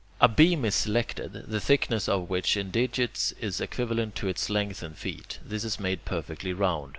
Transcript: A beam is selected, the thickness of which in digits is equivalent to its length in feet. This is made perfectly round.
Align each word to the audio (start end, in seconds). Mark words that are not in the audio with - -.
A 0.19 0.27
beam 0.27 0.65
is 0.65 0.73
selected, 0.73 1.31
the 1.33 1.59
thickness 1.59 2.09
of 2.09 2.27
which 2.27 2.57
in 2.57 2.71
digits 2.71 3.33
is 3.33 3.61
equivalent 3.61 4.15
to 4.15 4.27
its 4.27 4.49
length 4.49 4.81
in 4.81 4.95
feet. 4.95 5.37
This 5.45 5.63
is 5.63 5.79
made 5.79 6.05
perfectly 6.05 6.53
round. 6.53 6.89